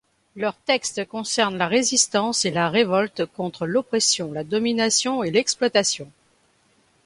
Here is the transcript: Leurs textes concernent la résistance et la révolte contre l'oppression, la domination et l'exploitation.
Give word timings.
Leurs 0.35 0.55
textes 0.57 1.05
concernent 1.05 1.59
la 1.59 1.67
résistance 1.67 2.43
et 2.45 2.49
la 2.49 2.69
révolte 2.69 3.23
contre 3.27 3.67
l'oppression, 3.67 4.31
la 4.31 4.43
domination 4.43 5.21
et 5.23 5.29
l'exploitation. 5.29 6.11